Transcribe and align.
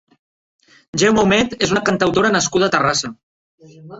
Gemma 1.01 1.25
Humet 1.27 1.53
és 1.67 1.75
una 1.77 1.83
cantautora 1.91 2.33
nascuda 2.39 2.69
a 2.71 2.75
Terrassa. 2.79 3.15